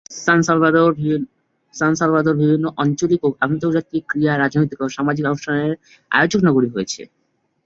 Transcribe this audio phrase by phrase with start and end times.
[0.19, 0.39] সান
[1.97, 5.73] Salvador বিভিন্ন আঞ্চলিক ও আন্তর্জাতিক ক্রীড়া, রাজনৈতিক ও সামাজিক অনুষ্ঠানের
[6.11, 7.01] আয়োজক নগরী হয়েছে।